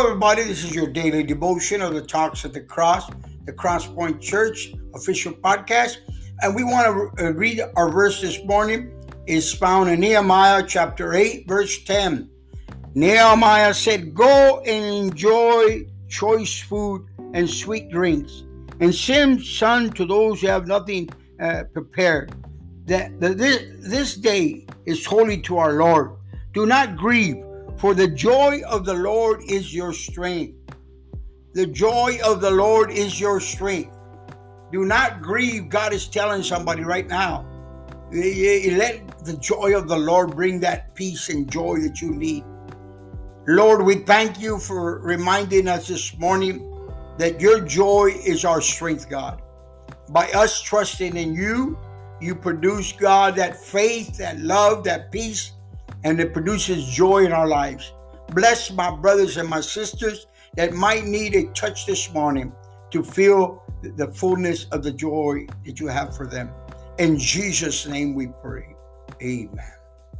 Everybody. 0.00 0.44
This 0.44 0.64
is 0.64 0.74
your 0.74 0.86
daily 0.86 1.22
devotion 1.22 1.82
of 1.82 1.92
the 1.92 2.00
Talks 2.00 2.46
at 2.46 2.54
the 2.54 2.62
Cross, 2.62 3.10
the 3.44 3.52
Crosspoint 3.52 4.18
Church 4.18 4.72
official 4.94 5.30
podcast. 5.30 5.98
And 6.40 6.56
we 6.56 6.64
want 6.64 7.18
to 7.18 7.32
read 7.34 7.60
our 7.76 7.90
verse 7.90 8.18
this 8.22 8.42
morning. 8.44 8.90
is 9.26 9.52
found 9.52 9.90
in 9.90 10.00
Nehemiah 10.00 10.64
chapter 10.66 11.12
8, 11.12 11.46
verse 11.46 11.84
10. 11.84 12.30
Nehemiah 12.94 13.74
said, 13.74 14.14
Go 14.14 14.62
and 14.66 15.12
enjoy 15.12 15.84
choice 16.08 16.58
food 16.58 17.06
and 17.34 17.48
sweet 17.48 17.90
drinks, 17.90 18.44
and 18.80 18.94
send 18.94 19.44
sun 19.44 19.90
to 19.90 20.06
those 20.06 20.40
who 20.40 20.46
have 20.46 20.66
nothing 20.66 21.10
uh, 21.42 21.64
prepared. 21.74 22.32
That, 22.86 23.20
that 23.20 23.36
this, 23.36 23.66
this 23.80 24.14
day 24.14 24.66
is 24.86 25.04
holy 25.04 25.42
to 25.42 25.58
our 25.58 25.74
Lord. 25.74 26.16
Do 26.54 26.64
not 26.64 26.96
grieve 26.96 27.44
for 27.80 27.94
the 27.94 28.08
joy 28.08 28.60
of 28.68 28.84
the 28.84 28.92
Lord 28.92 29.40
is 29.48 29.74
your 29.74 29.94
strength. 29.94 30.54
The 31.54 31.66
joy 31.66 32.18
of 32.22 32.42
the 32.42 32.50
Lord 32.50 32.90
is 32.90 33.18
your 33.18 33.40
strength. 33.40 33.96
Do 34.70 34.84
not 34.84 35.22
grieve. 35.22 35.70
God 35.70 35.94
is 35.94 36.06
telling 36.06 36.42
somebody 36.42 36.84
right 36.84 37.08
now. 37.08 37.46
Let 38.12 39.24
the 39.24 39.38
joy 39.40 39.74
of 39.74 39.88
the 39.88 39.96
Lord 39.96 40.36
bring 40.36 40.60
that 40.60 40.94
peace 40.94 41.30
and 41.30 41.50
joy 41.50 41.78
that 41.78 42.02
you 42.02 42.10
need. 42.10 42.44
Lord, 43.46 43.82
we 43.82 43.94
thank 43.96 44.38
you 44.38 44.58
for 44.58 45.00
reminding 45.00 45.66
us 45.66 45.88
this 45.88 46.16
morning 46.18 46.66
that 47.16 47.40
your 47.40 47.60
joy 47.60 48.12
is 48.26 48.44
our 48.44 48.60
strength, 48.60 49.08
God. 49.08 49.40
By 50.10 50.30
us 50.32 50.60
trusting 50.60 51.16
in 51.16 51.34
you, 51.34 51.78
you 52.20 52.34
produce, 52.34 52.92
God, 52.92 53.36
that 53.36 53.56
faith, 53.56 54.18
that 54.18 54.38
love, 54.38 54.84
that 54.84 55.10
peace, 55.10 55.52
and 56.04 56.20
it 56.20 56.32
produces 56.32 56.86
joy 56.88 57.24
in 57.24 57.32
our 57.32 57.48
lives. 57.48 57.92
Bless 58.32 58.70
my 58.70 58.94
brothers 58.94 59.36
and 59.36 59.48
my 59.48 59.60
sisters 59.60 60.26
that 60.56 60.72
might 60.72 61.04
need 61.04 61.34
a 61.34 61.46
touch 61.52 61.86
this 61.86 62.12
morning 62.12 62.52
to 62.90 63.02
feel 63.02 63.62
the 63.82 64.10
fullness 64.12 64.66
of 64.66 64.82
the 64.82 64.92
joy 64.92 65.46
that 65.64 65.80
you 65.80 65.86
have 65.86 66.16
for 66.16 66.26
them. 66.26 66.50
In 66.98 67.18
Jesus' 67.18 67.86
name 67.86 68.14
we 68.14 68.28
pray. 68.42 68.74
Amen. 69.22 69.79